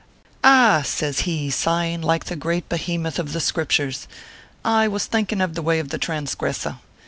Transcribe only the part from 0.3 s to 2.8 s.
"Ah!" says he, sighing like the great